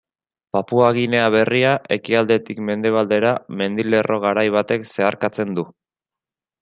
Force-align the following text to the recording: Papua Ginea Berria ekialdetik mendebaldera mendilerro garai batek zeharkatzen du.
Papua 0.55 0.87
Ginea 0.97 1.25
Berria 1.35 1.73
ekialdetik 1.95 2.63
mendebaldera 2.69 3.35
mendilerro 3.61 4.21
garai 4.25 4.47
batek 4.57 4.89
zeharkatzen 4.95 5.53
du. 5.61 5.67